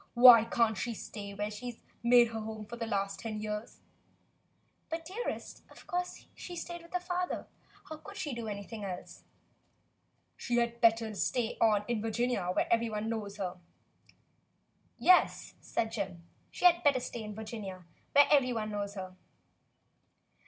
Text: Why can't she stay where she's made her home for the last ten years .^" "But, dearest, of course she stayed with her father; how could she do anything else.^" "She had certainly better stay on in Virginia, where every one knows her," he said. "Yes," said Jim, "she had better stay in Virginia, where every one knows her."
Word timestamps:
Why 0.15 0.45
can't 0.45 0.79
she 0.79 0.95
stay 0.95 1.35
where 1.35 1.51
she's 1.51 1.79
made 2.01 2.29
her 2.29 2.39
home 2.39 2.65
for 2.65 2.75
the 2.75 2.87
last 2.87 3.19
ten 3.19 3.39
years 3.39 3.75
.^" 3.39 3.75
"But, 4.89 5.05
dearest, 5.05 5.61
of 5.69 5.85
course 5.85 6.25
she 6.33 6.55
stayed 6.55 6.81
with 6.81 6.95
her 6.95 6.99
father; 6.99 7.45
how 7.87 7.97
could 7.97 8.17
she 8.17 8.33
do 8.33 8.47
anything 8.47 8.83
else.^" 8.83 9.21
"She 10.35 10.55
had 10.55 10.71
certainly 10.81 10.81
better 10.81 11.13
stay 11.13 11.55
on 11.61 11.85
in 11.87 12.01
Virginia, 12.01 12.49
where 12.51 12.65
every 12.73 12.89
one 12.89 13.09
knows 13.09 13.37
her," 13.37 13.57
he 14.07 14.09
said. 14.09 14.95
"Yes," 15.13 15.53
said 15.61 15.91
Jim, 15.91 16.23
"she 16.49 16.65
had 16.65 16.81
better 16.81 16.99
stay 16.99 17.21
in 17.21 17.35
Virginia, 17.35 17.85
where 18.13 18.25
every 18.31 18.53
one 18.53 18.71
knows 18.71 18.95
her." 18.95 19.15